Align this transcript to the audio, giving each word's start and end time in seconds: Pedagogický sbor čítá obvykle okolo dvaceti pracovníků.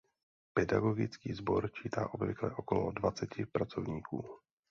Pedagogický 0.57 1.29
sbor 1.33 1.69
čítá 1.71 2.09
obvykle 2.13 2.51
okolo 2.57 2.91
dvaceti 2.91 3.45
pracovníků. 3.45 4.25